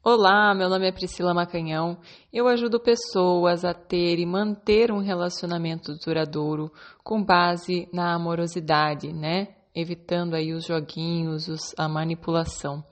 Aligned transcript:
Olá, 0.00 0.54
meu 0.54 0.68
nome 0.68 0.86
é 0.86 0.92
Priscila 0.92 1.34
Macanhão. 1.34 1.98
Eu 2.32 2.46
ajudo 2.46 2.78
pessoas 2.78 3.64
a 3.64 3.74
ter 3.74 4.20
e 4.20 4.24
manter 4.24 4.92
um 4.92 5.00
relacionamento 5.00 5.96
duradouro 5.96 6.72
com 7.02 7.22
base 7.22 7.88
na 7.92 8.14
amorosidade, 8.14 9.12
né? 9.12 9.48
Evitando 9.74 10.34
aí 10.34 10.52
os 10.52 10.64
joguinhos, 10.64 11.48
os, 11.48 11.74
a 11.76 11.88
manipulação. 11.88 12.84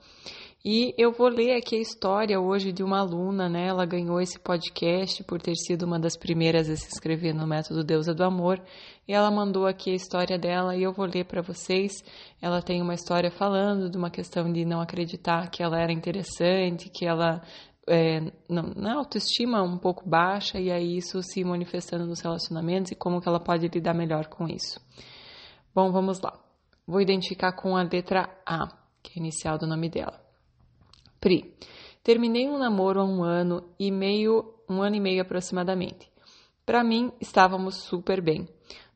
E 0.69 0.93
eu 0.97 1.13
vou 1.13 1.29
ler 1.29 1.55
aqui 1.55 1.77
a 1.77 1.79
história 1.79 2.37
hoje 2.41 2.73
de 2.73 2.83
uma 2.83 2.99
aluna, 2.99 3.47
né? 3.47 3.67
Ela 3.67 3.85
ganhou 3.85 4.19
esse 4.19 4.37
podcast 4.37 5.23
por 5.23 5.41
ter 5.41 5.55
sido 5.55 5.83
uma 5.83 5.97
das 5.97 6.17
primeiras 6.17 6.69
a 6.69 6.75
se 6.75 6.87
inscrever 6.87 7.33
no 7.33 7.47
Método 7.47 7.85
Deusa 7.85 8.13
do 8.13 8.21
Amor. 8.21 8.61
E 9.07 9.13
ela 9.13 9.31
mandou 9.31 9.65
aqui 9.65 9.91
a 9.91 9.95
história 9.95 10.37
dela 10.37 10.75
e 10.75 10.83
eu 10.83 10.91
vou 10.91 11.05
ler 11.05 11.23
para 11.23 11.41
vocês. 11.41 12.03
Ela 12.41 12.61
tem 12.61 12.81
uma 12.81 12.93
história 12.93 13.31
falando 13.31 13.89
de 13.89 13.97
uma 13.97 14.09
questão 14.09 14.51
de 14.51 14.65
não 14.65 14.81
acreditar 14.81 15.49
que 15.49 15.63
ela 15.63 15.79
era 15.79 15.93
interessante, 15.93 16.89
que 16.89 17.05
ela 17.05 17.41
é, 17.87 18.29
na 18.49 18.93
autoestima 18.93 19.63
um 19.63 19.77
pouco 19.77 20.03
baixa 20.05 20.59
e 20.59 20.69
aí 20.69 20.97
isso 20.97 21.23
se 21.23 21.45
manifestando 21.45 22.05
nos 22.05 22.19
relacionamentos 22.19 22.91
e 22.91 22.95
como 22.95 23.21
que 23.21 23.29
ela 23.29 23.39
pode 23.39 23.65
lidar 23.69 23.93
melhor 23.93 24.27
com 24.27 24.49
isso. 24.49 24.85
Bom, 25.73 25.93
vamos 25.93 26.19
lá. 26.19 26.37
Vou 26.85 26.99
identificar 26.99 27.53
com 27.53 27.77
a 27.77 27.83
letra 27.83 28.29
A, 28.45 28.67
que 29.01 29.17
é 29.17 29.21
a 29.21 29.23
inicial 29.23 29.57
do 29.57 29.65
nome 29.65 29.87
dela. 29.87 30.26
Pri, 31.19 31.53
terminei 32.03 32.47
um 32.47 32.57
namoro 32.57 32.99
há 32.99 33.05
um 33.05 33.23
ano 33.23 33.63
e 33.79 33.91
meio, 33.91 34.53
um 34.69 34.81
ano 34.81 34.95
e 34.95 34.99
meio 34.99 35.21
aproximadamente. 35.21 36.09
Para 36.65 36.83
mim, 36.83 37.11
estávamos 37.19 37.75
super 37.75 38.21
bem. 38.21 38.47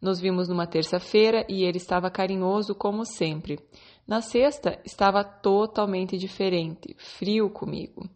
Nos 0.01 0.19
vimos 0.19 0.49
numa 0.49 0.67
terça-feira 0.67 1.45
e 1.47 1.63
ele 1.63 1.77
estava 1.77 2.09
carinhoso 2.09 2.75
como 2.75 3.05
sempre. 3.05 3.59
Na 4.07 4.21
sexta, 4.21 4.79
estava 4.83 5.23
totalmente 5.23 6.17
diferente, 6.17 6.95
frio 6.97 7.49
comigo. 7.49 8.09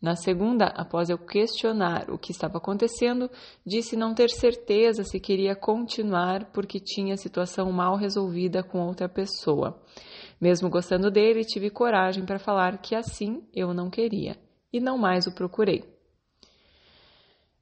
Na 0.00 0.14
segunda, 0.14 0.66
após 0.66 1.08
eu 1.08 1.18
questionar 1.18 2.10
o 2.10 2.18
que 2.18 2.30
estava 2.30 2.58
acontecendo, 2.58 3.30
disse 3.64 3.96
não 3.96 4.14
ter 4.14 4.28
certeza 4.28 5.04
se 5.04 5.18
queria 5.18 5.54
continuar 5.54 6.50
porque 6.52 6.78
tinha 6.78 7.16
situação 7.16 7.72
mal 7.72 7.96
resolvida 7.96 8.62
com 8.62 8.80
outra 8.80 9.08
pessoa. 9.08 9.80
Mesmo 10.40 10.68
gostando 10.68 11.10
dele, 11.10 11.44
tive 11.44 11.70
coragem 11.70 12.24
para 12.24 12.38
falar 12.38 12.78
que 12.78 12.94
assim 12.94 13.42
eu 13.54 13.72
não 13.72 13.88
queria 13.88 14.36
e 14.72 14.80
não 14.80 14.98
mais 14.98 15.26
o 15.26 15.34
procurei. 15.34 15.84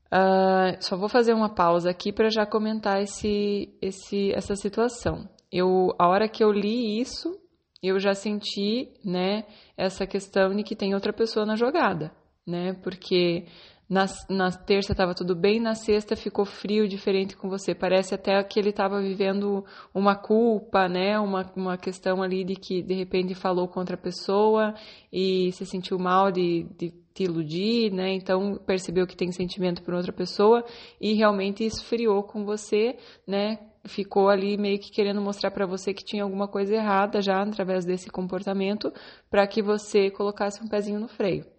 Uh, 0.07 0.77
só 0.81 0.97
vou 0.97 1.09
fazer 1.09 1.33
uma 1.33 1.53
pausa 1.53 1.91
aqui 1.91 2.13
para 2.13 2.31
já 2.31 2.47
comentar 2.47 3.03
esse, 3.03 3.77
esse, 3.83 4.33
essa 4.33 4.55
situação. 4.55 5.29
Eu, 5.51 5.95
a 5.99 6.09
hora 6.09 6.29
que 6.29 6.43
eu 6.43 6.53
li 6.53 7.01
isso, 7.01 7.37
eu 7.83 7.99
já 7.99 8.15
senti, 8.15 8.93
né, 9.05 9.45
essa 9.77 10.07
questão 10.07 10.55
de 10.55 10.63
que 10.63 10.77
tem 10.77 10.95
outra 10.95 11.13
pessoa 11.13 11.45
na 11.45 11.57
jogada, 11.57 12.13
né? 12.47 12.75
Porque 12.83 13.47
na, 13.89 14.07
na 14.31 14.51
terça 14.51 14.93
estava 14.93 15.15
tudo 15.15 15.35
bem, 15.35 15.61
na 15.61 15.75
sexta 15.75 16.17
ficou 16.17 16.45
frio, 16.45 16.89
diferente 16.89 17.37
com 17.37 17.49
você. 17.49 17.75
Parece 17.75 18.15
até 18.15 18.43
que 18.43 18.59
ele 18.59 18.71
estava 18.71 19.01
vivendo 19.01 19.65
uma 19.93 20.17
culpa, 20.17 20.89
né? 20.89 21.19
Uma, 21.19 21.51
uma 21.55 21.77
questão 21.77 22.23
ali 22.23 22.45
de 22.45 22.55
que 22.55 22.83
de 22.83 22.95
repente 22.95 23.35
falou 23.35 23.69
contra 23.69 23.95
a 23.95 23.99
pessoa 23.99 24.75
e 25.13 25.53
se 25.53 25.67
sentiu 25.67 25.99
mal 25.99 26.33
de, 26.33 26.67
de 26.79 26.93
te 27.13 27.25
iludir, 27.25 27.93
né? 27.93 28.13
Então 28.15 28.59
percebeu 28.67 29.07
que 29.07 29.17
tem 29.17 29.31
sentimento 29.31 29.83
por 29.83 29.95
outra 29.95 30.13
pessoa 30.13 30.65
e 31.01 31.13
realmente 31.13 31.65
esfriou 31.65 32.23
com 32.23 32.45
você, 32.45 32.97
né? 33.27 33.59
Ficou 33.87 34.31
ali 34.31 34.57
meio 34.57 34.79
que 34.79 34.91
querendo 34.91 35.21
mostrar 35.21 35.51
para 35.51 35.67
você 35.67 35.93
que 35.93 36.03
tinha 36.03 36.23
alguma 36.23 36.49
coisa 36.49 36.75
errada 36.75 37.21
já 37.21 37.43
através 37.43 37.85
desse 37.85 38.09
comportamento, 38.09 38.91
para 39.31 39.47
que 39.47 39.61
você 39.63 40.11
colocasse 40.11 40.65
um 40.65 40.69
pezinho 40.69 40.99
no 40.99 41.07
freio 41.07 41.54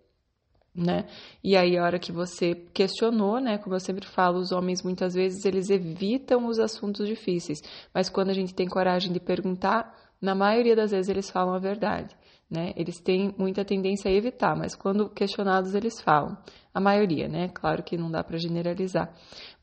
né? 0.75 1.05
E 1.43 1.55
aí 1.55 1.77
a 1.77 1.83
hora 1.83 1.99
que 1.99 2.11
você 2.11 2.53
questionou, 2.73 3.39
né, 3.39 3.57
como 3.57 3.75
eu 3.75 3.79
sempre 3.79 4.05
falo, 4.05 4.39
os 4.39 4.51
homens 4.51 4.81
muitas 4.83 5.13
vezes 5.13 5.45
eles 5.45 5.69
evitam 5.69 6.47
os 6.47 6.59
assuntos 6.59 7.07
difíceis, 7.07 7.61
mas 7.93 8.09
quando 8.09 8.29
a 8.29 8.33
gente 8.33 8.53
tem 8.53 8.67
coragem 8.67 9.13
de 9.13 9.19
perguntar, 9.19 9.95
na 10.21 10.35
maioria 10.35 10.75
das 10.75 10.91
vezes 10.91 11.09
eles 11.09 11.29
falam 11.29 11.53
a 11.53 11.59
verdade. 11.59 12.15
Né? 12.49 12.73
Eles 12.75 12.99
têm 12.99 13.33
muita 13.37 13.65
tendência 13.65 14.09
a 14.09 14.13
evitar, 14.13 14.55
mas 14.55 14.75
quando 14.75 15.09
questionados 15.09 15.73
eles 15.73 15.99
falam. 15.99 16.37
A 16.71 16.79
maioria, 16.79 17.29
né? 17.29 17.47
Claro 17.53 17.81
que 17.81 17.97
não 17.97 18.11
dá 18.11 18.21
para 18.21 18.37
generalizar, 18.37 19.09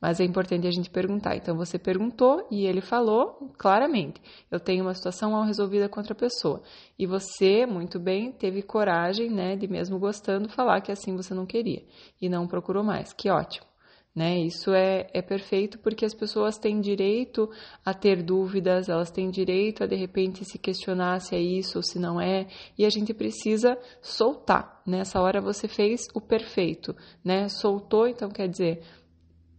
mas 0.01 0.19
é 0.19 0.23
importante 0.23 0.65
a 0.65 0.71
gente 0.71 0.89
perguntar. 0.89 1.35
Então 1.35 1.55
você 1.55 1.77
perguntou 1.77 2.47
e 2.49 2.65
ele 2.65 2.81
falou 2.81 3.53
claramente: 3.57 4.19
eu 4.49 4.59
tenho 4.59 4.83
uma 4.83 4.95
situação 4.95 5.31
mal 5.31 5.43
resolvida 5.43 5.87
com 5.87 5.99
outra 5.99 6.15
pessoa. 6.15 6.63
E 6.97 7.05
você, 7.05 7.67
muito 7.67 7.99
bem, 7.99 8.31
teve 8.31 8.63
coragem, 8.63 9.29
né, 9.29 9.55
de 9.55 9.67
mesmo 9.67 9.99
gostando 9.99 10.49
falar 10.49 10.81
que 10.81 10.91
assim 10.91 11.15
você 11.15 11.35
não 11.35 11.45
queria 11.45 11.83
e 12.19 12.27
não 12.27 12.47
procurou 12.47 12.83
mais. 12.83 13.13
Que 13.13 13.29
ótimo. 13.29 13.72
Né? 14.15 14.41
Isso 14.41 14.71
é, 14.71 15.07
é 15.11 15.23
perfeito 15.23 15.79
porque 15.79 16.05
as 16.05 16.13
pessoas 16.13 16.59
têm 16.59 16.79
direito 16.79 17.49
a 17.83 17.95
ter 17.95 18.21
dúvidas, 18.21 18.87
elas 18.87 19.09
têm 19.09 19.31
direito 19.31 19.83
a 19.83 19.87
de 19.87 19.95
repente 19.95 20.45
se 20.45 20.59
questionar 20.59 21.19
se 21.19 21.35
é 21.35 21.41
isso 21.41 21.79
ou 21.79 21.83
se 21.83 21.97
não 21.97 22.21
é, 22.21 22.45
e 22.77 22.85
a 22.85 22.89
gente 22.91 23.11
precisa 23.11 23.75
soltar. 24.03 24.83
Nessa 24.85 25.19
hora 25.19 25.41
você 25.41 25.67
fez 25.67 26.07
o 26.13 26.21
perfeito, 26.21 26.95
né? 27.25 27.49
Soltou, 27.49 28.07
então 28.07 28.29
quer 28.29 28.47
dizer, 28.47 28.83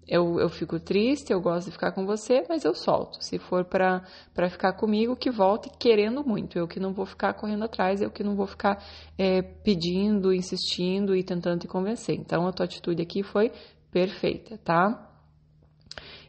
eu, 0.07 0.39
eu 0.39 0.49
fico 0.49 0.79
triste, 0.79 1.33
eu 1.33 1.41
gosto 1.41 1.67
de 1.67 1.73
ficar 1.73 1.93
com 1.93 2.05
você, 2.05 2.45
mas 2.49 2.65
eu 2.65 2.75
solto. 2.75 3.23
Se 3.23 3.39
for 3.39 3.65
para 3.65 4.03
ficar 4.51 4.75
comigo, 4.75 5.17
que 5.17 5.31
volte 5.31 5.71
querendo 5.79 6.23
muito. 6.25 6.59
Eu 6.59 6.69
que 6.69 6.79
não 6.79 6.93
vou 6.93 7.07
ficar 7.07 7.33
correndo 7.35 7.65
atrás, 7.65 8.01
eu 8.01 8.11
que 8.11 8.23
não 8.23 8.37
vou 8.37 8.47
ficar 8.47 8.83
é, 9.17 9.41
pedindo, 9.41 10.33
insistindo 10.33 11.17
e 11.17 11.25
tentando 11.25 11.61
te 11.61 11.69
convencer. 11.69 12.17
Então, 12.17 12.47
a 12.47 12.53
tua 12.53 12.67
atitude 12.67 13.01
aqui 13.01 13.23
foi 13.23 13.51
perfeita, 13.95 14.59
tá? 14.59 15.09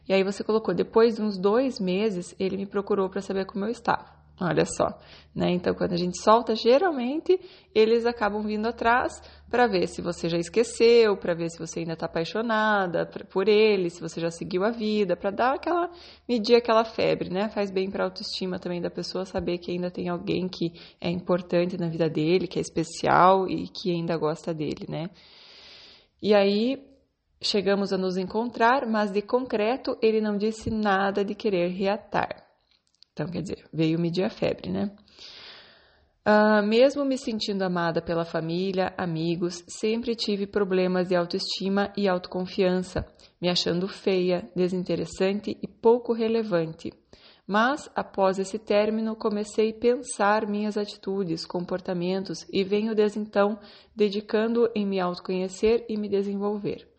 E 0.08 0.14
aí 0.14 0.22
você 0.22 0.44
colocou, 0.44 0.72
depois 0.72 1.16
de 1.16 1.22
uns 1.22 1.36
dois 1.36 1.80
meses, 1.80 2.32
ele 2.38 2.56
me 2.56 2.64
procurou 2.64 3.10
para 3.10 3.20
saber 3.20 3.44
como 3.44 3.64
eu 3.64 3.70
estava. 3.70 4.14
Olha 4.38 4.64
só, 4.66 4.86
né? 5.34 5.50
Então, 5.50 5.74
quando 5.74 5.94
a 5.94 5.96
gente 5.96 6.22
solta, 6.22 6.54
geralmente 6.54 7.40
eles 7.74 8.04
acabam 8.04 8.42
vindo 8.42 8.66
atrás 8.68 9.20
para 9.50 9.66
ver 9.66 9.88
se 9.88 10.02
você 10.02 10.28
já 10.28 10.36
esqueceu, 10.36 11.16
para 11.16 11.34
ver 11.34 11.48
se 11.48 11.58
você 11.58 11.80
ainda 11.80 11.94
está 11.94 12.04
apaixonada 12.04 13.06
por 13.32 13.48
ele, 13.48 13.88
se 13.88 13.98
você 14.00 14.20
já 14.20 14.30
seguiu 14.30 14.62
a 14.62 14.70
vida, 14.70 15.16
para 15.16 15.30
dar 15.30 15.54
aquela 15.54 15.90
medir 16.28 16.54
aquela 16.54 16.84
febre, 16.84 17.30
né? 17.30 17.48
Faz 17.48 17.70
bem 17.70 17.90
para 17.90 18.04
a 18.04 18.06
autoestima 18.06 18.58
também 18.58 18.80
da 18.80 18.90
pessoa 18.90 19.24
saber 19.24 19.56
que 19.58 19.72
ainda 19.72 19.90
tem 19.90 20.08
alguém 20.08 20.46
que 20.48 20.70
é 21.00 21.10
importante 21.10 21.78
na 21.78 21.88
vida 21.88 22.08
dele, 22.08 22.46
que 22.46 22.58
é 22.58 22.62
especial 22.62 23.48
e 23.48 23.66
que 23.68 23.90
ainda 23.90 24.16
gosta 24.18 24.52
dele, 24.52 24.84
né? 24.86 25.08
E 26.22 26.34
aí 26.34 26.95
Chegamos 27.40 27.92
a 27.92 27.98
nos 27.98 28.16
encontrar, 28.16 28.86
mas 28.86 29.10
de 29.10 29.20
concreto 29.20 29.98
ele 30.00 30.20
não 30.20 30.36
disse 30.36 30.70
nada 30.70 31.24
de 31.24 31.34
querer 31.34 31.68
reatar. 31.68 32.46
Então, 33.12 33.28
quer 33.28 33.42
dizer, 33.42 33.64
veio 33.72 33.98
medir 33.98 34.24
a 34.24 34.30
febre, 34.30 34.70
né? 34.70 34.90
Uh, 36.26 36.66
mesmo 36.66 37.04
me 37.04 37.16
sentindo 37.16 37.62
amada 37.62 38.02
pela 38.02 38.24
família, 38.24 38.92
amigos, 38.98 39.62
sempre 39.68 40.16
tive 40.16 40.44
problemas 40.44 41.08
de 41.08 41.14
autoestima 41.14 41.92
e 41.96 42.08
autoconfiança, 42.08 43.06
me 43.40 43.48
achando 43.48 43.86
feia, 43.86 44.50
desinteressante 44.56 45.56
e 45.62 45.68
pouco 45.68 46.12
relevante. 46.12 46.92
Mas, 47.46 47.88
após 47.94 48.40
esse 48.40 48.58
término, 48.58 49.14
comecei 49.14 49.70
a 49.70 49.78
pensar 49.78 50.48
minhas 50.48 50.76
atitudes, 50.76 51.46
comportamentos 51.46 52.44
e 52.52 52.64
venho 52.64 52.92
desde 52.92 53.20
então 53.20 53.58
dedicando 53.94 54.68
em 54.74 54.84
me 54.84 54.98
autoconhecer 54.98 55.86
e 55.88 55.96
me 55.96 56.08
desenvolver. 56.08 56.95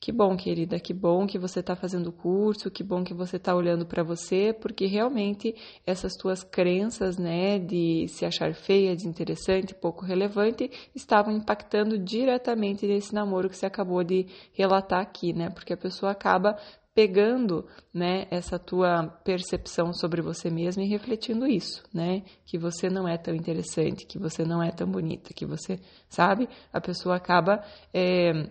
Que 0.00 0.12
bom, 0.12 0.36
querida, 0.36 0.78
que 0.78 0.94
bom 0.94 1.26
que 1.26 1.38
você 1.40 1.58
está 1.58 1.74
fazendo 1.74 2.10
o 2.10 2.12
curso, 2.12 2.70
que 2.70 2.84
bom 2.84 3.02
que 3.02 3.12
você 3.12 3.36
está 3.36 3.52
olhando 3.54 3.84
para 3.84 4.04
você, 4.04 4.52
porque 4.52 4.86
realmente 4.86 5.56
essas 5.84 6.14
tuas 6.14 6.44
crenças, 6.44 7.18
né, 7.18 7.58
de 7.58 8.06
se 8.08 8.24
achar 8.24 8.54
feia, 8.54 8.94
desinteressante, 8.94 9.74
pouco 9.74 10.04
relevante, 10.04 10.70
estavam 10.94 11.34
impactando 11.36 11.98
diretamente 11.98 12.86
nesse 12.86 13.12
namoro 13.12 13.48
que 13.48 13.56
você 13.56 13.66
acabou 13.66 14.04
de 14.04 14.26
relatar 14.52 15.00
aqui, 15.00 15.32
né, 15.32 15.50
porque 15.50 15.72
a 15.72 15.76
pessoa 15.76 16.12
acaba 16.12 16.56
pegando, 16.94 17.66
né, 17.94 18.26
essa 18.30 18.58
tua 18.58 19.06
percepção 19.24 19.92
sobre 19.92 20.20
você 20.22 20.48
mesma 20.48 20.82
e 20.82 20.88
refletindo 20.88 21.46
isso, 21.46 21.82
né, 21.92 22.22
que 22.44 22.56
você 22.56 22.88
não 22.88 23.06
é 23.06 23.16
tão 23.16 23.34
interessante, 23.34 24.06
que 24.06 24.18
você 24.18 24.44
não 24.44 24.62
é 24.62 24.70
tão 24.70 24.88
bonita, 24.88 25.34
que 25.34 25.46
você, 25.46 25.80
sabe, 26.08 26.48
a 26.72 26.80
pessoa 26.80 27.16
acaba 27.16 27.62
é, 27.92 28.50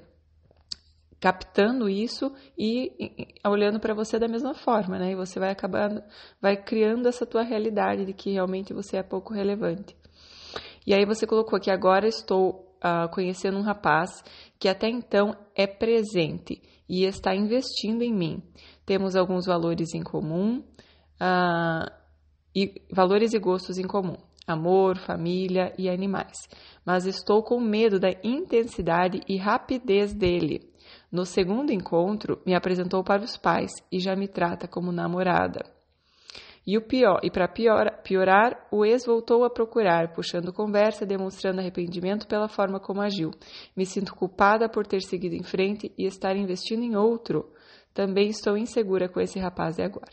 captando 1.19 1.89
isso 1.89 2.31
e, 2.57 2.91
olhando 3.45 3.79
para 3.79 3.93
você 3.93 4.19
da 4.19 4.27
mesma 4.27 4.53
forma, 4.53 4.99
né? 4.99 5.11
E 5.11 5.15
você 5.15 5.39
vai 5.39 5.49
acabar, 5.49 5.89
vai 6.41 6.55
criando 6.55 7.07
essa 7.07 7.25
tua 7.25 7.43
realidade 7.43 8.05
de 8.05 8.13
que 8.13 8.31
realmente 8.31 8.73
você 8.73 8.97
é 8.97 9.03
pouco 9.03 9.33
relevante. 9.33 9.95
E 10.85 10.93
aí 10.93 11.05
você 11.05 11.25
colocou 11.25 11.59
que 11.59 11.71
agora 11.71 12.07
estou 12.07 12.67
uh, 12.77 13.09
conhecendo 13.11 13.57
um 13.57 13.63
rapaz 13.63 14.23
que 14.59 14.69
até 14.69 14.87
então 14.87 15.35
é 15.55 15.67
presente 15.67 16.61
e 16.87 17.03
está 17.03 17.35
investindo 17.35 18.03
em 18.03 18.13
mim. 18.13 18.41
Temos 18.85 19.15
alguns 19.15 19.45
valores 19.45 19.93
em 19.93 20.01
comum 20.01 20.59
uh, 20.59 21.91
e 22.55 22.81
valores 22.91 23.33
e 23.33 23.39
gostos 23.39 23.77
em 23.77 23.87
comum. 23.87 24.17
amor, 24.47 24.97
família 24.97 25.73
e 25.77 25.89
animais, 25.89 26.47
mas 26.85 27.05
estou 27.05 27.43
com 27.43 27.59
medo 27.59 27.99
da 27.99 28.11
intensidade 28.23 29.19
e 29.27 29.35
rapidez 29.35 30.13
dele. 30.13 30.71
No 31.11 31.25
segundo 31.25 31.71
encontro, 31.71 32.41
me 32.45 32.53
apresentou 32.53 33.03
para 33.03 33.23
os 33.23 33.37
pais 33.37 33.71
e 33.91 33.99
já 33.99 34.15
me 34.15 34.27
trata 34.27 34.67
como 34.67 34.91
namorada. 34.91 35.63
E 36.65 36.77
o 36.77 36.81
pior, 36.81 37.21
e 37.23 37.31
para 37.31 37.47
piorar, 37.47 38.01
piorar, 38.03 38.67
o 38.69 38.83
ex 38.83 39.05
voltou 39.05 39.45
a 39.45 39.49
procurar, 39.49 40.11
puxando 40.11 40.51
conversa, 40.51 41.05
demonstrando 41.05 41.61
arrependimento 41.61 42.27
pela 42.27 42.49
forma 42.49 42.77
como 42.77 43.01
agiu. 43.01 43.31
Me 43.73 43.85
sinto 43.85 44.13
culpada 44.13 44.67
por 44.67 44.85
ter 44.85 45.01
seguido 45.01 45.33
em 45.33 45.43
frente 45.43 45.93
e 45.97 46.05
estar 46.05 46.35
investindo 46.35 46.83
em 46.83 46.97
outro. 46.97 47.53
Também 47.93 48.27
estou 48.27 48.57
insegura 48.57 49.07
com 49.07 49.21
esse 49.21 49.39
rapaz 49.39 49.77
de 49.77 49.83
agora. 49.83 50.11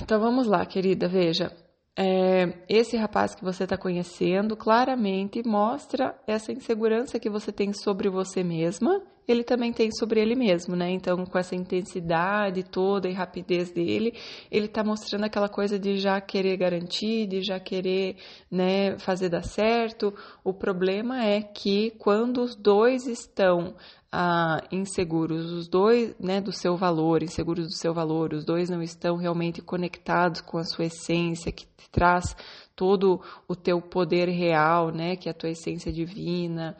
Então 0.00 0.20
vamos 0.20 0.46
lá, 0.46 0.64
querida, 0.64 1.08
veja 1.08 1.52
é, 2.00 2.54
esse 2.68 2.96
rapaz 2.96 3.34
que 3.34 3.42
você 3.42 3.64
está 3.64 3.76
conhecendo 3.76 4.56
claramente 4.56 5.42
mostra 5.44 6.16
essa 6.28 6.52
insegurança 6.52 7.18
que 7.18 7.28
você 7.28 7.50
tem 7.50 7.72
sobre 7.72 8.08
você 8.08 8.44
mesma, 8.44 9.02
ele 9.26 9.42
também 9.42 9.72
tem 9.72 9.90
sobre 9.90 10.20
ele 10.20 10.36
mesmo, 10.36 10.76
né? 10.76 10.88
Então, 10.90 11.26
com 11.26 11.36
essa 11.36 11.56
intensidade 11.56 12.62
toda 12.62 13.08
e 13.08 13.12
rapidez 13.12 13.72
dele, 13.72 14.14
ele 14.48 14.66
está 14.66 14.84
mostrando 14.84 15.24
aquela 15.24 15.48
coisa 15.48 15.76
de 15.76 15.98
já 15.98 16.20
querer 16.20 16.56
garantir, 16.56 17.26
de 17.26 17.42
já 17.42 17.58
querer, 17.58 18.16
né, 18.48 18.96
fazer 19.00 19.28
dar 19.28 19.42
certo. 19.42 20.14
O 20.44 20.54
problema 20.54 21.24
é 21.24 21.42
que 21.42 21.90
quando 21.98 22.40
os 22.40 22.54
dois 22.54 23.08
estão 23.08 23.74
ah, 24.10 24.62
inseguros, 24.72 25.52
os 25.52 25.68
dois, 25.68 26.14
né, 26.18 26.40
do 26.40 26.52
seu 26.52 26.76
valor, 26.76 27.22
inseguros 27.22 27.66
do 27.66 27.74
seu 27.74 27.92
valor, 27.92 28.32
os 28.32 28.44
dois 28.44 28.70
não 28.70 28.82
estão 28.82 29.16
realmente 29.16 29.60
conectados 29.60 30.40
com 30.40 30.58
a 30.58 30.64
sua 30.64 30.86
essência, 30.86 31.52
que 31.52 31.66
traz 31.90 32.34
todo 32.74 33.20
o 33.46 33.54
teu 33.54 33.80
poder 33.82 34.28
real, 34.28 34.90
né, 34.90 35.16
que 35.16 35.28
é 35.28 35.32
a 35.32 35.34
tua 35.34 35.50
essência 35.50 35.92
divina, 35.92 36.76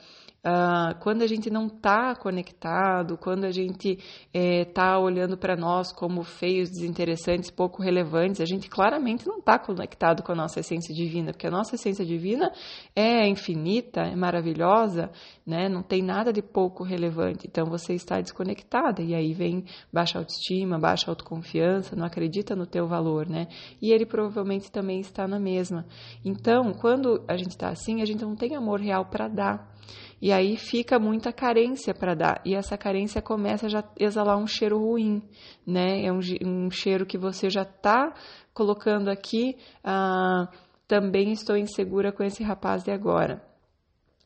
Uh, 0.49 0.99
quando 1.01 1.21
a 1.21 1.27
gente 1.27 1.51
não 1.51 1.67
está 1.67 2.15
conectado, 2.15 3.19
quando 3.19 3.45
a 3.45 3.51
gente 3.51 3.99
está 4.33 4.93
é, 4.95 4.97
olhando 4.97 5.37
para 5.37 5.55
nós 5.57 5.93
como 5.93 6.23
feios, 6.23 6.71
desinteressantes, 6.71 7.51
pouco 7.51 7.83
relevantes, 7.83 8.41
a 8.41 8.47
gente 8.47 8.67
claramente 8.71 9.27
não 9.27 9.41
está 9.41 9.59
conectado 9.59 10.23
com 10.23 10.33
a 10.33 10.35
nossa 10.35 10.61
essência 10.61 10.95
divina, 10.95 11.33
porque 11.33 11.47
a 11.47 11.51
nossa 11.51 11.75
essência 11.75 12.03
divina 12.03 12.51
é 12.97 13.29
infinita, 13.29 14.01
é 14.01 14.17
maravilhosa, 14.17 15.11
né? 15.47 15.69
não 15.69 15.83
tem 15.83 16.03
nada 16.03 16.33
de 16.33 16.41
pouco 16.41 16.83
relevante. 16.83 17.47
Então 17.47 17.67
você 17.67 17.93
está 17.93 18.19
desconectada 18.19 19.03
e 19.03 19.15
aí 19.15 19.35
vem 19.35 19.65
baixa 19.93 20.19
autoestima, 20.19 20.79
baixa 20.79 21.11
autoconfiança, 21.11 21.95
não 21.95 22.07
acredita 22.07 22.57
no 22.57 22.67
teu 22.67 22.87
valor, 22.87 23.29
né? 23.29 23.49
E 23.83 23.93
ele 23.93 24.07
provavelmente 24.07 24.73
também 24.73 25.01
está 25.01 25.29
na 25.29 25.39
mesma. 25.39 25.85
Então, 26.25 26.73
quando 26.73 27.23
a 27.29 27.37
gente 27.37 27.51
está 27.51 27.69
assim, 27.69 28.01
a 28.01 28.07
gente 28.07 28.25
não 28.25 28.35
tem 28.35 28.57
amor 28.57 28.81
real 28.81 29.05
para 29.05 29.29
dar. 29.29 29.78
E 30.21 30.33
aí 30.33 30.57
fica 30.57 30.99
muita 30.99 31.33
carência 31.33 31.95
para 31.95 32.15
dar. 32.15 32.43
E 32.45 32.55
essa 32.55 32.77
carência 32.77 33.23
começa 33.23 33.67
a 33.67 33.69
já 33.69 33.85
exalar 33.99 34.37
um 34.37 34.47
cheiro 34.47 34.79
ruim, 34.79 35.23
né? 35.67 36.05
É 36.05 36.13
um, 36.13 36.21
um 36.45 36.71
cheiro 36.71 37.07
que 37.07 37.17
você 37.17 37.49
já 37.49 37.63
está 37.63 38.13
colocando 38.53 39.09
aqui. 39.09 39.57
Ah, 39.83 40.49
também 40.89 41.31
estou 41.33 41.57
insegura 41.57 42.11
com 42.11 42.25
esse 42.25 42.43
rapaz 42.43 42.83
de 42.83 42.91
agora. 42.91 43.43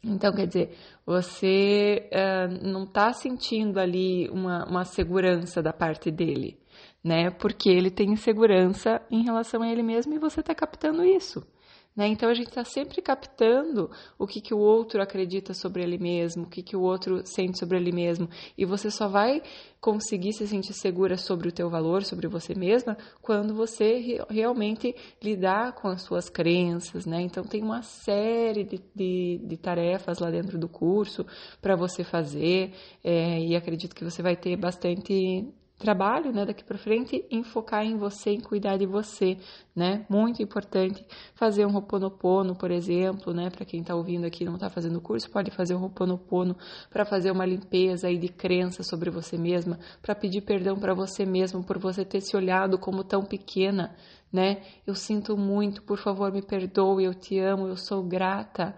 Então, 0.03 0.33
quer 0.35 0.47
dizer, 0.47 0.77
você 1.05 2.09
ah, 2.13 2.49
não 2.49 2.85
está 2.85 3.13
sentindo 3.13 3.79
ali 3.79 4.31
uma, 4.31 4.65
uma 4.65 4.85
segurança 4.85 5.63
da 5.63 5.75
parte 5.75 6.11
dele, 6.11 6.59
né? 7.05 7.31
Porque 7.31 7.69
ele 7.69 7.91
tem 7.91 8.13
insegurança 8.13 9.03
em 9.11 9.23
relação 9.23 9.63
a 9.63 9.69
ele 9.69 9.83
mesmo 9.83 10.15
e 10.15 10.19
você 10.19 10.41
está 10.41 10.55
captando 10.55 11.05
isso. 11.05 11.47
Né? 11.95 12.09
Então 12.09 12.31
a 12.31 12.35
gente 12.35 12.49
está 12.49 12.65
sempre 12.65 13.03
captando 13.03 13.91
o 14.19 14.27
que, 14.27 14.41
que 14.41 14.55
o 14.55 14.59
outro 14.59 15.03
acredita 15.03 15.53
sobre 15.53 15.83
ele 15.83 15.99
mesmo, 15.99 16.45
o 16.45 16.49
que, 16.49 16.63
que 16.63 16.75
o 16.75 16.81
outro 16.81 17.21
sente 17.27 17.59
sobre 17.59 17.77
ele 17.77 17.93
mesmo, 17.93 18.29
e 18.57 18.65
você 18.65 18.91
só 18.91 19.09
vai 19.09 19.43
conseguir 19.79 20.33
se 20.33 20.47
sentir 20.47 20.73
segura 20.73 21.19
sobre 21.19 21.49
o 21.49 21.53
teu 21.53 21.69
valor, 21.69 22.03
sobre 22.05 22.29
você 22.29 22.55
mesma, 22.55 22.97
quando 23.21 23.55
você 23.55 24.23
realmente 24.31 24.95
lidar 25.23 25.73
com 25.73 25.89
as 25.89 26.03
suas 26.03 26.31
crenças, 26.31 27.05
né? 27.05 27.21
Então 27.21 27.45
tem 27.45 27.63
uma 27.63 27.83
série 27.83 28.65
de, 28.65 28.81
de, 28.95 29.41
de 29.45 29.57
tarefas 29.59 30.19
lá 30.19 30.31
dentro 30.31 30.59
do 30.59 30.69
curso 30.69 31.27
para 31.61 31.77
você 31.77 32.03
fazer, 32.03 32.73
é, 33.05 33.39
e 33.41 33.55
acredito 33.55 33.95
que 33.95 34.05
você 34.05 34.23
vai 34.23 34.37
ter 34.37 34.57
bastante 34.57 35.53
trabalho, 35.83 36.33
né, 36.33 36.47
daqui 36.47 36.63
para 36.65 36.79
frente, 36.79 37.27
em 37.31 37.43
focar 37.43 37.85
em 37.85 37.97
você, 37.97 38.31
em 38.31 38.41
cuidar 38.41 38.77
de 38.77 38.87
você, 38.87 39.37
né? 39.75 40.07
Muito 40.09 40.41
importante 40.43 41.05
fazer 41.35 41.67
um 41.67 41.75
Ho'oponopono, 41.75 42.55
por 42.55 42.71
exemplo, 42.71 43.35
né, 43.35 43.51
para 43.51 43.65
quem 43.65 43.81
está 43.81 43.95
ouvindo 43.95 44.25
aqui 44.25 44.45
não 44.45 44.55
está 44.55 44.71
fazendo 44.71 45.01
curso, 45.01 45.29
pode 45.31 45.51
fazer 45.51 45.75
um 45.75 45.83
Ho'oponopono 45.83 46.57
para 46.89 47.05
fazer 47.05 47.31
uma 47.33 47.45
limpeza 47.45 48.07
aí 48.07 48.17
de 48.17 48.29
crença 48.29 48.83
sobre 48.83 49.11
você 49.11 49.37
mesma, 49.37 49.79
para 50.01 50.15
pedir 50.15 50.43
perdão 50.43 50.79
para 50.79 50.95
você 50.95 51.27
mesmo 51.27 51.65
por 51.65 51.79
você 51.79 52.05
ter 52.05 52.21
se 52.21 52.37
olhado 52.37 52.79
como 52.79 53.03
tão 53.03 53.25
pequena, 53.25 53.95
né? 54.33 54.63
Eu 54.87 54.95
sinto 54.95 55.37
muito, 55.37 55.83
por 55.83 55.99
favor, 55.99 56.33
me 56.33 56.43
perdoe, 56.43 57.05
eu 57.05 57.15
te 57.15 57.39
amo, 57.39 57.67
eu 57.67 57.77
sou 57.77 58.03
grata. 58.03 58.75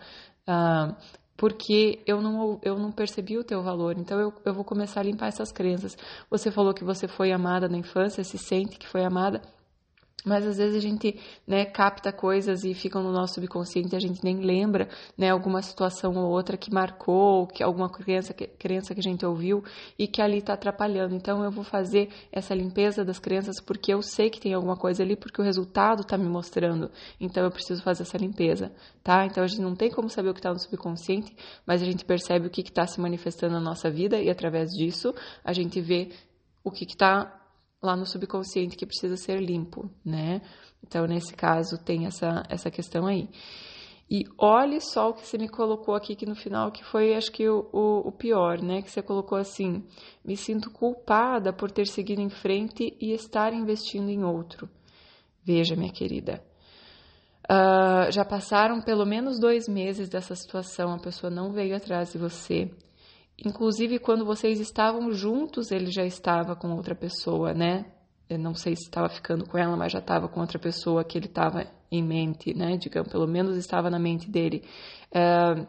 Ah, 0.46 0.96
porque 1.44 2.00
eu 2.06 2.22
não, 2.22 2.58
eu 2.62 2.78
não 2.78 2.90
percebi 2.90 3.36
o 3.36 3.44
teu 3.44 3.62
valor. 3.62 3.98
Então 3.98 4.18
eu, 4.18 4.32
eu 4.46 4.54
vou 4.54 4.64
começar 4.64 5.00
a 5.00 5.02
limpar 5.02 5.26
essas 5.26 5.52
crenças. 5.52 5.94
Você 6.30 6.50
falou 6.50 6.72
que 6.72 6.82
você 6.82 7.06
foi 7.06 7.32
amada 7.32 7.68
na 7.68 7.76
infância, 7.76 8.24
se 8.24 8.38
sente 8.38 8.78
que 8.78 8.88
foi 8.88 9.04
amada. 9.04 9.42
Mas 10.24 10.46
às 10.46 10.56
vezes 10.56 10.76
a 10.76 10.80
gente 10.80 11.20
né, 11.46 11.66
capta 11.66 12.10
coisas 12.10 12.64
e 12.64 12.72
ficam 12.72 13.02
no 13.02 13.12
nosso 13.12 13.34
subconsciente, 13.34 13.94
a 13.94 14.00
gente 14.00 14.24
nem 14.24 14.38
lembra 14.38 14.88
né, 15.18 15.28
alguma 15.28 15.60
situação 15.60 16.14
ou 16.16 16.30
outra 16.30 16.56
que 16.56 16.72
marcou, 16.72 17.46
que 17.46 17.62
alguma 17.62 17.90
crença 17.90 18.32
que, 18.32 18.46
crença 18.46 18.94
que 18.94 19.00
a 19.00 19.02
gente 19.02 19.26
ouviu 19.26 19.62
e 19.98 20.08
que 20.08 20.22
ali 20.22 20.38
está 20.38 20.54
atrapalhando. 20.54 21.14
Então 21.14 21.44
eu 21.44 21.50
vou 21.50 21.62
fazer 21.62 22.08
essa 22.32 22.54
limpeza 22.54 23.04
das 23.04 23.18
crenças 23.18 23.60
porque 23.60 23.92
eu 23.92 24.00
sei 24.00 24.30
que 24.30 24.40
tem 24.40 24.54
alguma 24.54 24.76
coisa 24.76 25.02
ali, 25.02 25.14
porque 25.14 25.42
o 25.42 25.44
resultado 25.44 26.00
está 26.00 26.16
me 26.16 26.28
mostrando. 26.28 26.90
Então 27.20 27.44
eu 27.44 27.50
preciso 27.50 27.82
fazer 27.82 28.04
essa 28.04 28.16
limpeza, 28.16 28.72
tá? 29.02 29.26
Então 29.26 29.44
a 29.44 29.46
gente 29.46 29.60
não 29.60 29.76
tem 29.76 29.90
como 29.90 30.08
saber 30.08 30.30
o 30.30 30.34
que 30.34 30.40
está 30.40 30.50
no 30.50 30.58
subconsciente, 30.58 31.36
mas 31.66 31.82
a 31.82 31.84
gente 31.84 32.02
percebe 32.02 32.46
o 32.46 32.50
que 32.50 32.62
está 32.62 32.86
se 32.86 32.98
manifestando 32.98 33.52
na 33.52 33.60
nossa 33.60 33.90
vida 33.90 34.18
e 34.18 34.30
através 34.30 34.70
disso 34.70 35.14
a 35.44 35.52
gente 35.52 35.82
vê 35.82 36.08
o 36.64 36.70
que 36.70 36.84
está 36.84 37.43
lá 37.84 37.96
no 37.96 38.06
subconsciente 38.06 38.76
que 38.76 38.86
precisa 38.86 39.16
ser 39.16 39.40
limpo, 39.40 39.90
né? 40.04 40.40
Então, 40.82 41.06
nesse 41.06 41.34
caso, 41.34 41.78
tem 41.78 42.06
essa, 42.06 42.42
essa 42.48 42.70
questão 42.70 43.06
aí. 43.06 43.28
E 44.10 44.24
olhe 44.38 44.80
só 44.80 45.10
o 45.10 45.14
que 45.14 45.26
você 45.26 45.38
me 45.38 45.48
colocou 45.48 45.94
aqui 45.94 46.14
que 46.14 46.26
no 46.26 46.34
final, 46.34 46.70
que 46.70 46.84
foi 46.84 47.14
acho 47.14 47.32
que 47.32 47.48
o, 47.48 47.68
o, 47.72 48.08
o, 48.08 48.12
pior, 48.12 48.60
né? 48.60 48.82
Que 48.82 48.90
você 48.90 49.02
colocou 49.02 49.38
assim: 49.38 49.82
me 50.24 50.36
sinto 50.36 50.70
culpada 50.70 51.52
por 51.52 51.70
ter 51.70 51.86
seguido 51.86 52.20
em 52.20 52.28
frente 52.28 52.96
e 53.00 53.12
estar 53.12 53.52
investindo 53.54 54.10
em 54.10 54.22
outro. 54.22 54.68
Veja, 55.42 55.74
minha 55.74 55.92
querida, 55.92 56.42
uh, 57.50 58.10
já 58.10 58.24
passaram 58.24 58.80
pelo 58.82 59.06
menos 59.06 59.40
dois 59.40 59.66
meses 59.68 60.08
dessa 60.08 60.34
situação, 60.34 60.92
a 60.92 60.98
pessoa 60.98 61.30
não 61.30 61.52
veio 61.52 61.74
atrás 61.74 62.12
de 62.12 62.18
você. 62.18 62.70
Inclusive, 63.38 63.98
quando 63.98 64.24
vocês 64.24 64.60
estavam 64.60 65.10
juntos, 65.12 65.70
ele 65.70 65.90
já 65.90 66.04
estava 66.04 66.54
com 66.54 66.72
outra 66.74 66.94
pessoa, 66.94 67.52
né? 67.52 67.86
Eu 68.28 68.38
não 68.38 68.54
sei 68.54 68.74
se 68.76 68.84
estava 68.84 69.08
ficando 69.08 69.46
com 69.46 69.58
ela, 69.58 69.76
mas 69.76 69.92
já 69.92 69.98
estava 69.98 70.28
com 70.28 70.40
outra 70.40 70.58
pessoa 70.58 71.04
que 71.04 71.18
ele 71.18 71.26
estava 71.26 71.66
em 71.90 72.02
mente, 72.02 72.54
né? 72.54 72.76
Digamos, 72.76 73.10
pelo 73.10 73.26
menos 73.26 73.56
estava 73.56 73.90
na 73.90 73.98
mente 73.98 74.30
dele. 74.30 74.62
É, 75.12 75.66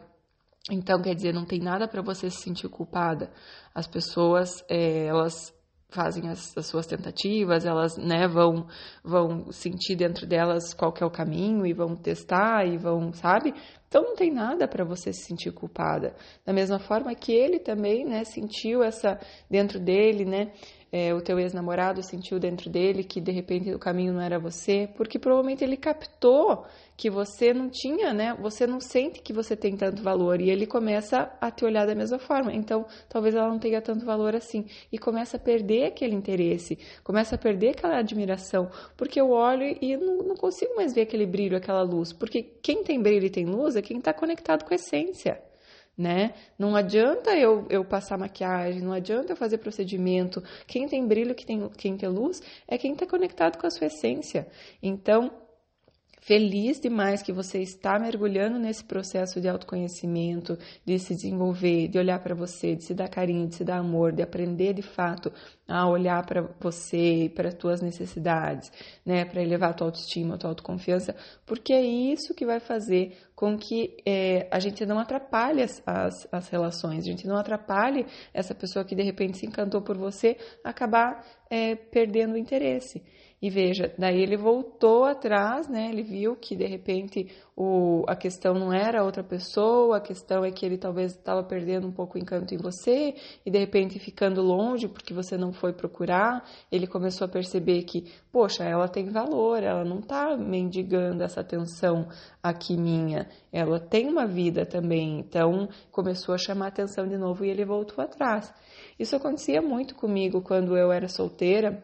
então, 0.70 1.00
quer 1.00 1.14
dizer, 1.14 1.32
não 1.32 1.44
tem 1.44 1.60
nada 1.60 1.86
para 1.86 2.02
você 2.02 2.30
se 2.30 2.42
sentir 2.42 2.68
culpada. 2.68 3.30
As 3.74 3.86
pessoas, 3.86 4.64
é, 4.68 5.06
elas 5.06 5.55
fazem 5.96 6.28
as, 6.28 6.54
as, 6.56 6.66
suas 6.66 6.86
tentativas, 6.86 7.64
elas 7.64 7.96
né, 7.96 8.28
vão, 8.28 8.66
vão 9.02 9.50
sentir 9.50 9.96
dentro 9.96 10.26
delas 10.26 10.74
qual 10.74 10.92
que 10.92 11.02
é 11.02 11.06
o 11.06 11.10
caminho 11.10 11.66
e 11.66 11.72
vão 11.72 11.96
testar 11.96 12.66
e 12.66 12.76
vão, 12.76 13.14
sabe? 13.14 13.54
Então 13.88 14.02
não 14.02 14.14
tem 14.14 14.30
nada 14.30 14.68
para 14.68 14.84
você 14.84 15.10
se 15.10 15.24
sentir 15.24 15.52
culpada. 15.52 16.14
Da 16.44 16.52
mesma 16.52 16.78
forma 16.78 17.14
que 17.14 17.32
ele 17.32 17.58
também, 17.58 18.04
né, 18.04 18.24
sentiu 18.24 18.82
essa 18.82 19.18
dentro 19.50 19.80
dele, 19.80 20.26
né, 20.26 20.52
é, 20.96 21.12
o 21.12 21.20
teu 21.20 21.38
ex-namorado 21.38 22.02
sentiu 22.02 22.38
dentro 22.38 22.70
dele 22.70 23.04
que 23.04 23.20
de 23.20 23.30
repente 23.30 23.70
o 23.70 23.78
caminho 23.78 24.14
não 24.14 24.20
era 24.22 24.38
você, 24.38 24.88
porque 24.96 25.18
provavelmente 25.18 25.62
ele 25.62 25.76
captou 25.76 26.64
que 26.96 27.10
você 27.10 27.52
não 27.52 27.68
tinha, 27.68 28.14
né? 28.14 28.34
Você 28.40 28.66
não 28.66 28.80
sente 28.80 29.20
que 29.20 29.30
você 29.30 29.54
tem 29.54 29.76
tanto 29.76 30.02
valor. 30.02 30.40
E 30.40 30.48
ele 30.48 30.66
começa 30.66 31.30
a 31.38 31.50
te 31.50 31.66
olhar 31.66 31.86
da 31.86 31.94
mesma 31.94 32.18
forma. 32.18 32.50
Então, 32.50 32.86
talvez 33.10 33.34
ela 33.34 33.48
não 33.48 33.58
tenha 33.58 33.82
tanto 33.82 34.06
valor 34.06 34.34
assim. 34.34 34.64
E 34.90 34.96
começa 34.96 35.36
a 35.36 35.40
perder 35.40 35.84
aquele 35.84 36.14
interesse, 36.14 36.78
começa 37.04 37.34
a 37.34 37.38
perder 37.38 37.72
aquela 37.72 37.98
admiração, 37.98 38.70
porque 38.96 39.20
eu 39.20 39.30
olho 39.30 39.76
e 39.82 39.98
não, 39.98 40.18
não 40.28 40.34
consigo 40.34 40.74
mais 40.76 40.94
ver 40.94 41.02
aquele 41.02 41.26
brilho, 41.26 41.58
aquela 41.58 41.82
luz, 41.82 42.10
porque 42.10 42.42
quem 42.62 42.82
tem 42.82 43.02
brilho 43.02 43.26
e 43.26 43.30
tem 43.30 43.44
luz 43.44 43.76
é 43.76 43.82
quem 43.82 43.98
está 43.98 44.14
conectado 44.14 44.64
com 44.64 44.72
a 44.72 44.76
essência 44.76 45.45
né? 45.96 46.34
Não 46.58 46.76
adianta 46.76 47.34
eu, 47.34 47.66
eu 47.70 47.84
passar 47.84 48.18
maquiagem, 48.18 48.82
não 48.82 48.92
adianta 48.92 49.32
eu 49.32 49.36
fazer 49.36 49.58
procedimento. 49.58 50.42
Quem 50.66 50.86
tem 50.88 51.06
brilho, 51.06 51.34
quem 51.34 51.46
tem, 51.46 51.68
quem 51.70 51.96
tem 51.96 52.08
luz, 52.08 52.42
é 52.68 52.76
quem 52.76 52.92
está 52.92 53.06
conectado 53.06 53.58
com 53.58 53.66
a 53.66 53.70
sua 53.70 53.86
essência. 53.86 54.46
Então, 54.82 55.30
feliz 56.26 56.80
demais 56.80 57.22
que 57.22 57.32
você 57.32 57.62
está 57.62 58.00
mergulhando 58.00 58.58
nesse 58.58 58.82
processo 58.82 59.40
de 59.40 59.48
autoconhecimento, 59.48 60.58
de 60.84 60.98
se 60.98 61.14
desenvolver, 61.14 61.86
de 61.86 61.98
olhar 61.98 62.18
para 62.18 62.34
você, 62.34 62.74
de 62.74 62.82
se 62.82 62.92
dar 62.94 63.08
carinho, 63.08 63.46
de 63.46 63.54
se 63.54 63.64
dar 63.64 63.78
amor, 63.78 64.10
de 64.12 64.22
aprender 64.22 64.74
de 64.74 64.82
fato 64.82 65.32
a 65.68 65.88
olhar 65.88 66.26
para 66.26 66.42
você 66.58 67.24
e 67.24 67.28
para 67.28 67.48
as 67.48 67.54
tuas 67.54 67.80
necessidades, 67.80 68.72
né, 69.04 69.24
para 69.24 69.40
elevar 69.40 69.70
a 69.70 69.72
tua 69.72 69.86
autoestima, 69.86 70.34
a 70.34 70.38
tua 70.38 70.50
autoconfiança, 70.50 71.14
porque 71.46 71.72
é 71.72 71.84
isso 71.84 72.34
que 72.34 72.44
vai 72.44 72.58
fazer 72.58 73.16
com 73.36 73.56
que 73.56 73.96
é, 74.04 74.48
a 74.50 74.58
gente 74.58 74.84
não 74.84 74.98
atrapalhe 74.98 75.62
as, 75.62 75.80
as, 75.86 76.26
as, 76.32 76.48
relações, 76.48 77.04
a 77.04 77.10
gente 77.10 77.26
não 77.26 77.36
atrapalhe 77.36 78.04
essa 78.34 78.54
pessoa 78.54 78.84
que 78.84 78.96
de 78.96 79.02
repente 79.02 79.38
se 79.38 79.46
encantou 79.46 79.80
por 79.80 79.96
você 79.96 80.36
acabar 80.64 81.24
é, 81.48 81.76
perdendo 81.76 82.34
o 82.34 82.36
interesse. 82.36 83.00
E 83.46 83.50
veja, 83.50 83.94
daí 83.96 84.20
ele 84.20 84.36
voltou 84.36 85.04
atrás, 85.04 85.68
né? 85.68 85.88
Ele 85.88 86.02
viu 86.02 86.34
que 86.34 86.56
de 86.56 86.66
repente 86.66 87.28
o, 87.56 88.02
a 88.08 88.16
questão 88.16 88.54
não 88.54 88.72
era 88.72 89.04
outra 89.04 89.22
pessoa, 89.22 89.98
a 89.98 90.00
questão 90.00 90.44
é 90.44 90.50
que 90.50 90.66
ele 90.66 90.76
talvez 90.76 91.12
estava 91.12 91.44
perdendo 91.44 91.86
um 91.86 91.92
pouco 91.92 92.18
o 92.18 92.20
encanto 92.20 92.52
em 92.52 92.56
você 92.56 93.14
e 93.46 93.48
de 93.48 93.56
repente 93.56 94.00
ficando 94.00 94.42
longe 94.42 94.88
porque 94.88 95.14
você 95.14 95.36
não 95.36 95.52
foi 95.52 95.72
procurar. 95.72 96.44
Ele 96.72 96.88
começou 96.88 97.24
a 97.24 97.28
perceber 97.28 97.84
que, 97.84 98.12
poxa, 98.32 98.64
ela 98.64 98.88
tem 98.88 99.10
valor, 99.10 99.62
ela 99.62 99.84
não 99.84 100.00
está 100.00 100.36
mendigando 100.36 101.22
essa 101.22 101.40
atenção 101.40 102.08
aqui 102.42 102.76
minha, 102.76 103.28
ela 103.52 103.78
tem 103.78 104.08
uma 104.08 104.26
vida 104.26 104.66
também. 104.66 105.20
Então 105.20 105.68
começou 105.92 106.34
a 106.34 106.38
chamar 106.38 106.66
atenção 106.66 107.06
de 107.06 107.16
novo 107.16 107.44
e 107.44 107.48
ele 107.48 107.64
voltou 107.64 108.02
atrás. 108.02 108.52
Isso 108.98 109.14
acontecia 109.14 109.62
muito 109.62 109.94
comigo 109.94 110.42
quando 110.42 110.76
eu 110.76 110.90
era 110.90 111.06
solteira 111.06 111.80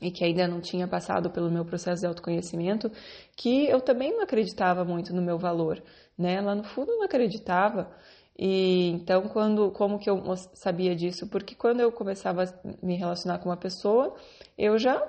e 0.00 0.10
que 0.10 0.24
ainda 0.24 0.46
não 0.48 0.60
tinha 0.60 0.86
passado 0.88 1.30
pelo 1.30 1.50
meu 1.50 1.64
processo 1.64 2.00
de 2.00 2.06
autoconhecimento, 2.06 2.90
que 3.36 3.66
eu 3.66 3.80
também 3.80 4.12
não 4.12 4.22
acreditava 4.22 4.84
muito 4.84 5.14
no 5.14 5.22
meu 5.22 5.38
valor, 5.38 5.82
né? 6.18 6.40
Lá 6.40 6.54
no 6.54 6.64
fundo 6.64 6.92
eu 6.92 6.98
não 6.98 7.04
acreditava. 7.04 7.90
E 8.38 8.90
então 8.90 9.28
quando 9.28 9.70
como 9.70 9.98
que 9.98 10.10
eu 10.10 10.22
sabia 10.54 10.94
disso? 10.94 11.28
Porque 11.28 11.54
quando 11.54 11.80
eu 11.80 11.92
começava 11.92 12.44
a 12.44 12.48
me 12.82 12.96
relacionar 12.96 13.38
com 13.38 13.48
uma 13.48 13.56
pessoa, 13.56 14.14
eu 14.58 14.78
já, 14.78 15.00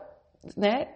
né, 0.55 0.87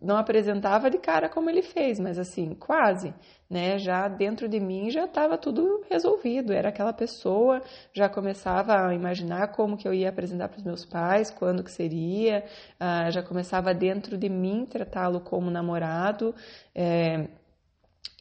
não 0.00 0.16
apresentava 0.16 0.90
de 0.90 0.98
cara 0.98 1.28
como 1.28 1.50
ele 1.50 1.62
fez, 1.62 1.98
mas 1.98 2.18
assim, 2.18 2.54
quase, 2.54 3.12
né? 3.48 3.78
Já 3.78 4.06
dentro 4.08 4.48
de 4.48 4.60
mim 4.60 4.90
já 4.90 5.04
estava 5.04 5.36
tudo 5.36 5.82
resolvido, 5.90 6.52
era 6.52 6.68
aquela 6.68 6.92
pessoa, 6.92 7.60
já 7.92 8.08
começava 8.08 8.86
a 8.86 8.94
imaginar 8.94 9.48
como 9.48 9.76
que 9.76 9.88
eu 9.88 9.94
ia 9.94 10.08
apresentar 10.08 10.48
para 10.48 10.58
os 10.58 10.64
meus 10.64 10.84
pais, 10.84 11.30
quando 11.30 11.64
que 11.64 11.72
seria, 11.72 12.44
uh, 12.80 13.10
já 13.10 13.22
começava 13.22 13.74
dentro 13.74 14.16
de 14.16 14.28
mim 14.28 14.64
tratá-lo 14.64 15.20
como 15.20 15.50
namorado, 15.50 16.34
é, 16.74 17.28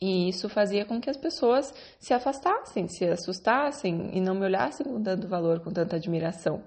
e 0.01 0.29
isso 0.29 0.47
fazia 0.47 0.85
com 0.85 0.99
que 0.99 1.09
as 1.09 1.17
pessoas 1.17 1.73
se 1.99 2.13
afastassem, 2.13 2.87
se 2.87 3.05
assustassem 3.05 4.11
e 4.13 4.21
não 4.21 4.33
me 4.33 4.45
olhassem 4.45 4.85
com 4.85 5.01
tanto 5.03 5.27
valor, 5.27 5.59
com 5.59 5.71
tanta 5.71 5.97
admiração. 5.97 6.63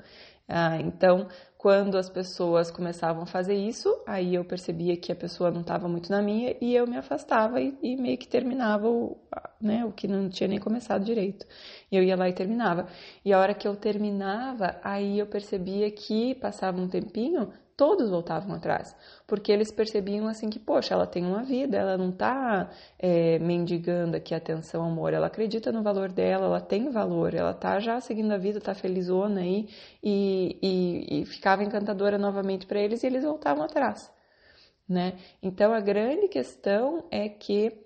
Ah, 0.47 0.77
então, 0.79 1.29
quando 1.63 1.97
as 1.97 2.11
pessoas 2.11 2.73
começavam 2.73 3.23
a 3.23 3.27
fazer 3.27 3.55
isso, 3.55 4.03
aí 4.05 4.35
eu 4.35 4.45
percebia 4.45 4.97
que 4.97 5.13
a 5.13 5.15
pessoa 5.15 5.49
não 5.49 5.61
estava 5.61 5.87
muito 5.87 6.11
na 6.11 6.21
minha 6.21 6.57
e 6.61 6.75
eu 6.75 6.89
me 6.89 6.97
afastava 6.97 7.61
e, 7.61 7.79
e, 7.81 7.95
meio 7.97 8.19
que 8.19 8.27
terminava 8.27 8.89
o, 8.89 9.17
né, 9.61 9.85
o 9.85 9.93
que 9.93 10.09
não 10.09 10.29
tinha 10.29 10.49
nem 10.49 10.59
começado 10.59 11.05
direito. 11.05 11.47
E 11.89 11.97
eu 11.97 12.03
ia 12.03 12.17
lá 12.17 12.29
e 12.29 12.33
terminava. 12.33 12.89
E 13.25 13.33
a 13.33 13.39
hora 13.39 13.55
que 13.55 13.69
eu 13.69 13.77
terminava, 13.77 14.75
aí 14.83 15.21
eu 15.21 15.27
percebia 15.27 15.89
que 15.89 16.35
passava 16.35 16.81
um 16.81 16.89
tempinho, 16.89 17.53
todos 17.83 18.11
voltavam 18.11 18.55
atrás, 18.55 18.95
porque 19.27 19.51
eles 19.51 19.73
percebiam 19.73 20.29
assim 20.29 20.49
que, 20.49 20.61
poxa, 20.61 20.95
ela 20.95 21.05
tem 21.05 21.27
uma 21.27 21.43
vida, 21.43 21.77
ela 21.77 21.99
não 21.99 22.11
está 22.11 22.71
é, 22.97 23.41
mendigando 23.41 24.17
aqui 24.17 24.37
atenção, 24.37 24.85
amor, 24.85 25.13
ela 25.13 25.27
acredita 25.27 25.73
no 25.73 25.83
valor 25.83 26.09
dela, 26.13 26.47
ela 26.47 26.61
tem 26.61 26.91
valor, 26.91 27.35
ela 27.35 27.51
está 27.51 27.81
já 27.81 28.01
seguindo 28.01 28.31
a 28.31 28.39
vida, 28.39 28.59
está 28.59 28.73
felizona 28.73 29.41
aí, 29.41 29.69
e, 30.01 30.57
e, 30.63 31.23
e 31.23 31.25
ficava 31.27 31.65
encantadora 31.65 32.17
novamente 32.17 32.67
para 32.67 32.79
eles 32.79 33.03
e 33.03 33.07
eles 33.09 33.25
voltavam 33.25 33.65
atrás, 33.65 34.09
né? 34.89 35.15
Então 35.43 35.75
a 35.75 35.81
grande 35.81 36.29
questão 36.29 37.05
é 37.11 37.29
que 37.29 37.77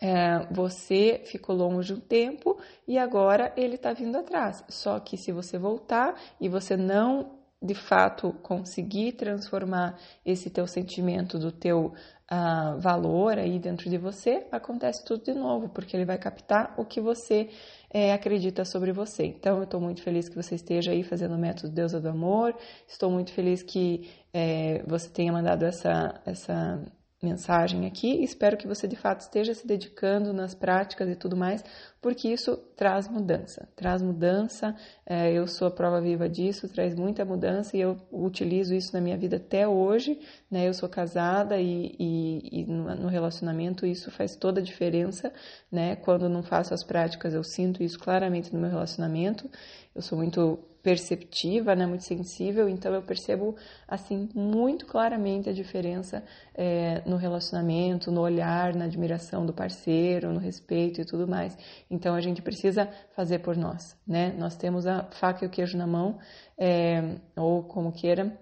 é, 0.00 0.46
você 0.50 1.22
ficou 1.26 1.54
longe 1.54 1.94
um 1.94 2.00
tempo 2.00 2.58
e 2.88 2.98
agora 2.98 3.52
ele 3.56 3.76
está 3.76 3.92
vindo 3.92 4.18
atrás. 4.18 4.64
Só 4.68 4.98
que 4.98 5.16
se 5.16 5.30
você 5.30 5.58
voltar 5.58 6.20
e 6.40 6.48
você 6.48 6.76
não 6.76 7.35
de 7.62 7.74
fato 7.74 8.32
conseguir 8.42 9.12
transformar 9.12 9.98
esse 10.24 10.50
teu 10.50 10.66
sentimento 10.66 11.38
do 11.38 11.50
teu 11.50 11.94
uh, 12.30 12.78
valor 12.78 13.38
aí 13.38 13.58
dentro 13.58 13.88
de 13.88 13.96
você, 13.96 14.46
acontece 14.52 15.04
tudo 15.04 15.24
de 15.24 15.34
novo, 15.34 15.68
porque 15.68 15.96
ele 15.96 16.04
vai 16.04 16.18
captar 16.18 16.74
o 16.76 16.84
que 16.84 17.00
você 17.00 17.48
é, 17.90 18.12
acredita 18.12 18.64
sobre 18.64 18.92
você. 18.92 19.24
Então, 19.24 19.58
eu 19.58 19.64
estou 19.64 19.80
muito 19.80 20.02
feliz 20.02 20.28
que 20.28 20.36
você 20.36 20.54
esteja 20.54 20.90
aí 20.90 21.02
fazendo 21.02 21.34
o 21.34 21.38
método 21.38 21.72
Deusa 21.72 22.00
do 22.00 22.08
Amor, 22.08 22.54
estou 22.86 23.10
muito 23.10 23.32
feliz 23.32 23.62
que 23.62 24.10
é, 24.32 24.82
você 24.86 25.08
tenha 25.08 25.32
mandado 25.32 25.64
essa, 25.64 26.20
essa 26.26 26.82
mensagem 27.26 27.86
aqui. 27.86 28.22
Espero 28.22 28.56
que 28.56 28.66
você 28.66 28.86
de 28.86 28.94
fato 28.94 29.20
esteja 29.20 29.52
se 29.52 29.66
dedicando 29.66 30.32
nas 30.32 30.54
práticas 30.54 31.08
e 31.08 31.16
tudo 31.16 31.36
mais, 31.36 31.64
porque 32.00 32.28
isso 32.28 32.56
traz 32.76 33.08
mudança. 33.08 33.68
Traz 33.74 34.00
mudança, 34.00 34.76
é, 35.04 35.32
eu 35.32 35.46
sou 35.46 35.66
a 35.66 35.70
prova 35.70 36.00
viva 36.00 36.28
disso, 36.28 36.68
traz 36.68 36.94
muita 36.94 37.24
mudança 37.24 37.76
e 37.76 37.80
eu 37.80 37.96
utilizo 38.12 38.74
isso 38.74 38.92
na 38.92 39.00
minha 39.00 39.16
vida 39.16 39.36
até 39.36 39.66
hoje. 39.66 40.20
Né? 40.50 40.68
Eu 40.68 40.74
sou 40.74 40.88
casada 40.88 41.58
e, 41.58 41.96
e, 41.98 42.60
e 42.60 42.64
no 42.64 43.08
relacionamento 43.08 43.84
isso 43.84 44.10
faz 44.10 44.36
toda 44.36 44.60
a 44.60 44.64
diferença. 44.64 45.32
Né? 45.70 45.96
Quando 45.96 46.28
não 46.28 46.42
faço 46.42 46.72
as 46.72 46.84
práticas, 46.84 47.34
eu 47.34 47.42
sinto 47.42 47.82
isso 47.82 47.98
claramente 47.98 48.54
no 48.54 48.60
meu 48.60 48.70
relacionamento. 48.70 49.50
Eu 49.94 50.02
sou 50.02 50.16
muito 50.16 50.58
perceptiva, 50.86 51.74
né, 51.74 51.84
muito 51.84 52.04
sensível, 52.04 52.68
então 52.68 52.94
eu 52.94 53.02
percebo 53.02 53.56
assim 53.88 54.28
muito 54.32 54.86
claramente 54.86 55.50
a 55.50 55.52
diferença 55.52 56.22
é, 56.54 57.02
no 57.04 57.16
relacionamento, 57.16 58.12
no 58.12 58.20
olhar, 58.20 58.72
na 58.72 58.84
admiração 58.84 59.44
do 59.44 59.52
parceiro, 59.52 60.32
no 60.32 60.38
respeito 60.38 61.00
e 61.00 61.04
tudo 61.04 61.26
mais. 61.26 61.58
Então 61.90 62.14
a 62.14 62.20
gente 62.20 62.40
precisa 62.40 62.88
fazer 63.16 63.40
por 63.40 63.56
nós, 63.56 63.96
né? 64.06 64.32
Nós 64.38 64.54
temos 64.54 64.86
a 64.86 65.02
faca 65.10 65.44
e 65.44 65.48
o 65.48 65.50
queijo 65.50 65.76
na 65.76 65.88
mão, 65.88 66.20
é, 66.56 67.16
ou 67.34 67.64
como 67.64 67.90
queira 67.90 68.38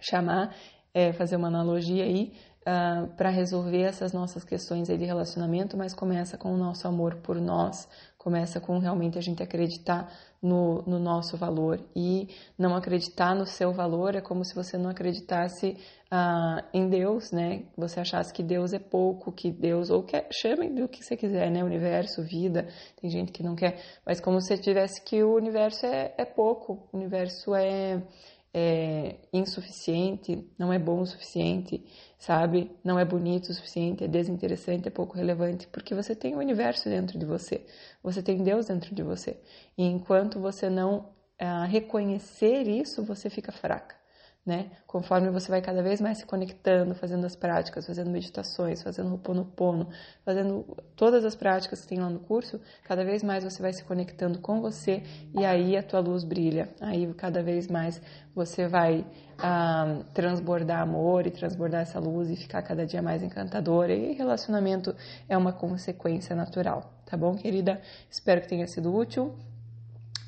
chamar, 0.00 0.54
é, 0.94 1.12
fazer 1.12 1.34
uma 1.34 1.48
analogia 1.48 2.04
aí. 2.04 2.32
Uh, 2.64 2.70
ah, 2.70 3.08
para 3.14 3.28
resolver 3.28 3.82
essas 3.82 4.14
nossas 4.14 4.42
questões 4.42 4.88
de 4.88 5.04
relacionamento, 5.04 5.76
mas 5.76 5.92
começa 5.92 6.38
com 6.38 6.50
o 6.50 6.56
nosso 6.56 6.88
amor 6.88 7.16
por 7.16 7.38
nós, 7.38 7.86
começa 8.24 8.58
com 8.58 8.78
realmente 8.78 9.18
a 9.18 9.20
gente 9.20 9.42
acreditar 9.42 10.10
no, 10.42 10.80
no, 10.86 10.98
nosso 10.98 11.36
valor 11.36 11.78
e 11.94 12.26
não 12.58 12.74
acreditar 12.74 13.34
no 13.34 13.44
seu 13.44 13.70
valor 13.70 14.14
é 14.14 14.22
como 14.22 14.42
se 14.46 14.54
você 14.54 14.78
não 14.78 14.88
acreditasse 14.88 15.76
ah, 16.10 16.64
em 16.72 16.88
Deus, 16.88 17.30
né? 17.32 17.64
Você 17.76 18.00
achasse 18.00 18.32
que 18.32 18.42
Deus 18.42 18.72
é 18.72 18.78
pouco, 18.78 19.30
que 19.30 19.50
Deus 19.50 19.90
ou 19.90 20.02
quer 20.02 20.26
chame 20.32 20.70
do 20.70 20.88
que 20.88 21.04
você 21.04 21.18
quiser, 21.18 21.50
né? 21.50 21.62
Universo, 21.62 22.22
vida. 22.22 22.66
Tem 22.98 23.10
gente 23.10 23.30
que 23.30 23.42
não 23.42 23.54
quer, 23.54 23.78
mas 24.06 24.20
como 24.20 24.40
se 24.40 24.56
tivesse 24.56 25.04
que 25.04 25.22
o 25.22 25.34
universo 25.34 25.84
é, 25.84 26.14
é 26.16 26.24
pouco, 26.24 26.88
o 26.90 26.96
universo 26.96 27.54
é 27.54 28.02
é 28.54 29.16
insuficiente, 29.32 30.48
não 30.56 30.72
é 30.72 30.78
bom 30.78 31.00
o 31.00 31.06
suficiente, 31.06 31.84
sabe? 32.18 32.70
Não 32.84 32.98
é 32.98 33.04
bonito 33.04 33.48
o 33.48 33.54
suficiente, 33.54 34.04
é 34.04 34.08
desinteressante, 34.08 34.86
é 34.86 34.90
pouco 34.90 35.16
relevante, 35.16 35.66
porque 35.66 35.94
você 35.94 36.14
tem 36.14 36.36
o 36.36 36.38
universo 36.38 36.88
dentro 36.88 37.18
de 37.18 37.26
você, 37.26 37.66
você 38.02 38.22
tem 38.22 38.44
Deus 38.44 38.66
dentro 38.66 38.94
de 38.94 39.02
você. 39.02 39.40
E 39.76 39.84
enquanto 39.84 40.38
você 40.38 40.70
não 40.70 41.12
ah, 41.38 41.64
reconhecer 41.64 42.68
isso, 42.68 43.04
você 43.04 43.28
fica 43.28 43.50
fraca 43.50 44.03
né? 44.44 44.70
Conforme 44.86 45.30
você 45.30 45.48
vai 45.50 45.62
cada 45.62 45.82
vez 45.82 46.00
mais 46.00 46.18
se 46.18 46.26
conectando, 46.26 46.94
fazendo 46.94 47.24
as 47.24 47.34
práticas, 47.34 47.86
fazendo 47.86 48.10
meditações, 48.10 48.82
fazendo 48.82 49.10
Ho'oponopono, 49.10 49.88
fazendo 50.22 50.76
todas 50.94 51.24
as 51.24 51.34
práticas 51.34 51.80
que 51.80 51.88
tem 51.88 51.98
lá 51.98 52.10
no 52.10 52.20
curso, 52.20 52.60
cada 52.82 53.04
vez 53.04 53.22
mais 53.22 53.42
você 53.42 53.62
vai 53.62 53.72
se 53.72 53.82
conectando 53.84 54.38
com 54.38 54.60
você 54.60 55.02
e 55.34 55.44
aí 55.46 55.76
a 55.76 55.82
tua 55.82 56.00
luz 56.00 56.24
brilha. 56.24 56.68
Aí 56.80 57.12
cada 57.14 57.42
vez 57.42 57.68
mais 57.68 58.02
você 58.34 58.68
vai 58.68 59.06
ah, 59.38 60.00
transbordar 60.12 60.82
amor 60.82 61.26
e 61.26 61.30
transbordar 61.30 61.80
essa 61.80 61.98
luz 61.98 62.28
e 62.28 62.36
ficar 62.36 62.60
cada 62.60 62.84
dia 62.84 63.00
mais 63.00 63.22
encantadora. 63.22 63.94
E 63.94 64.12
relacionamento 64.12 64.94
é 65.26 65.38
uma 65.38 65.54
consequência 65.54 66.36
natural, 66.36 66.92
tá 67.06 67.16
bom, 67.16 67.34
querida? 67.34 67.80
Espero 68.10 68.42
que 68.42 68.48
tenha 68.48 68.66
sido 68.66 68.94
útil. 68.94 69.34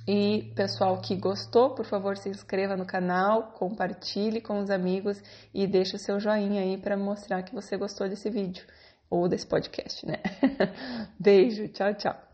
E 0.06 0.52
pessoal 0.54 1.00
que 1.00 1.16
gostou, 1.16 1.74
por 1.74 1.84
favor, 1.84 2.16
se 2.16 2.28
inscreva 2.28 2.76
no 2.76 2.86
canal, 2.86 3.52
compartilhe 3.54 4.40
com 4.40 4.60
os 4.60 4.70
amigos 4.70 5.20
e 5.52 5.66
deixe 5.66 5.96
o 5.96 5.98
seu 5.98 6.20
joinha 6.20 6.62
aí 6.62 6.78
para 6.78 6.96
mostrar 6.96 7.42
que 7.42 7.54
você 7.54 7.76
gostou 7.76 8.08
desse 8.08 8.30
vídeo 8.30 8.64
ou 9.10 9.28
desse 9.28 9.46
podcast, 9.46 10.06
né? 10.06 10.18
Beijo, 11.18 11.66
tchau, 11.68 11.92
tchau. 11.94 12.25